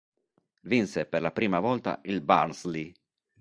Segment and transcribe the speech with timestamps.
[0.63, 2.91] Vinse per la prima volta il Barnsley.